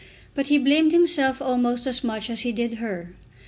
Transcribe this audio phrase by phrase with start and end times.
[0.33, 3.13] But he blamed himself almost as much as he did her.